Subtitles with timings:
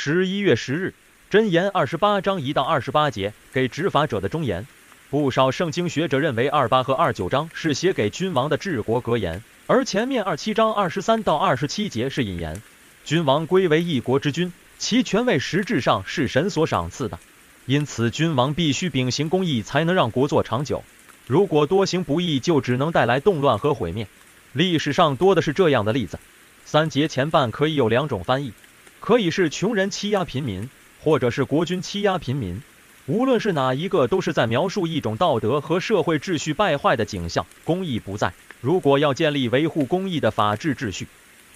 [0.00, 0.94] 十一月十日，
[1.28, 4.64] 箴言二十八章一到二十八节给执法者的忠言。
[5.10, 12.62] 不少圣经学者认为二八和二九章是写给君王的治国格言，而前面二七章二十三到二十七节是引言。
[13.04, 17.18] 君王归为一国之君，其权位实质上是神所赏赐的，
[17.66, 20.84] 因此君王必须秉行公义，才能让国祚长久。
[21.26, 24.06] 如果多行不义，就只能带来动乱和毁灭。
[24.52, 26.20] 历史上多的是这样的例子。
[26.64, 28.52] 三节前半可以有两种翻译，
[29.00, 30.68] 可以是穷人欺压贫民，
[31.02, 32.60] 或者是国君欺压贫民。
[33.06, 38.32] 无论是哪一个，都是在描述一种道德和社会秩序败坏的景象，公义不在。
[38.60, 41.06] 如果要建立维护公义的法治秩序，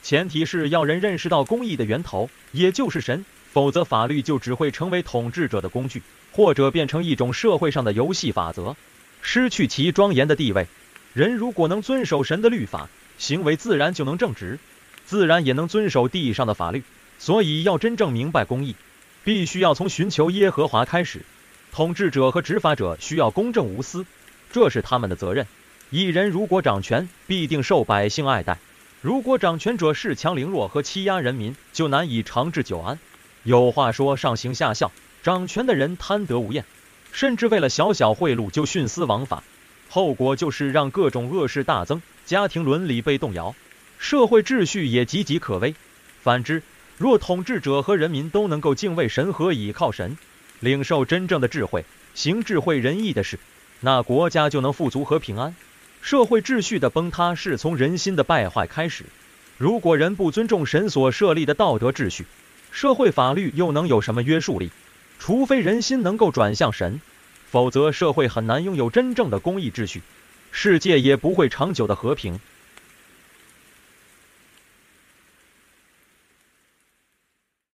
[0.03, 8.77] 前提是要人认识到公义的源头，也就是神，否则法律就只会成为统治者的工具，或者变成一种社会上的游戏法则，
[9.21, 10.67] 失去其庄严的地位。
[11.13, 14.59] 人如果能遵守神的律法，行为自然就能正直。
[15.05, 16.83] 自然也能遵守地上的法律，
[17.23, 18.75] 所以要真正明白公义，
[19.23, 21.25] 必须要从寻求耶和华开始。
[21.71, 24.05] 统治者和执法者需要公正无私，
[24.51, 25.47] 这是他们的责任。
[25.91, 28.57] 一人如果掌权，必定受百姓爱戴；
[29.03, 32.99] 如果掌权者恃强凌弱和欺压人民，就难以长治久安。
[33.45, 34.91] 有话说：上行下效，
[35.23, 36.65] 掌权的人贪得无厌，
[37.13, 39.45] 甚至为了小小贿赂就徇私枉法，
[39.89, 43.55] 后果就是让各种恶事大增，家庭伦理被动摇。
[44.01, 45.77] 社会秩序也岌岌可危。
[46.21, 46.63] 反之，
[47.03, 50.17] 若统治者和人民都能够敬畏神和倚靠神，
[50.61, 53.41] 领受真正的智慧，行智慧仁义的事，
[53.81, 55.57] 那国家就能富足和平安。
[56.01, 59.05] 社会秩序的崩塌是从人心的败坏开始。
[59.59, 62.25] 如果人不尊重神所设立的道德秩序，
[62.71, 64.71] 社会法律又能有什么约束力？
[65.19, 67.01] 除非人心能够转向神，
[67.51, 70.03] 否则社会很难拥有真正的公义秩序，
[70.53, 72.39] 世界也不会长久的和平。